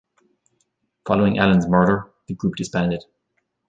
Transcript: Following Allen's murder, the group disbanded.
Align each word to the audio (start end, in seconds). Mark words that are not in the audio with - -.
Following 1.05 1.37
Allen's 1.37 1.67
murder, 1.67 2.11
the 2.27 2.33
group 2.33 2.55
disbanded. 2.55 3.03